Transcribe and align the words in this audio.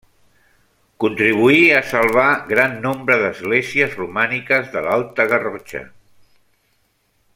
Contribuí 1.03 1.59
a 1.79 1.83
salvar 1.89 2.31
gran 2.53 2.73
nombre 2.85 3.19
d'esglésies 3.25 3.93
romàniques 4.01 4.73
de 4.77 4.83
l'Alta 4.87 5.29
Garrotxa. 5.35 5.83